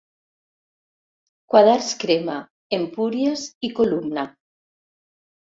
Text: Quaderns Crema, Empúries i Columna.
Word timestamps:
Quaderns 1.55 1.91
Crema, 2.05 2.39
Empúries 2.79 3.47
i 3.69 3.71
Columna. 3.81 4.25